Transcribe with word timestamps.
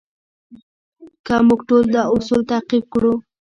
که 1.25 1.35
موږ 1.47 1.59
ټول 1.67 1.83
دا 1.95 2.03
اصول 2.15 2.41
تعقیب 2.51 2.83
کړو. 2.93 3.13